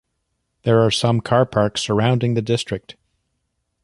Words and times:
There 0.63 0.79
are 0.79 0.89
some 0.89 1.21
car 1.21 1.45
parks 1.45 1.81
surrounding 1.81 2.33
the 2.33 2.41
district. 2.41 2.95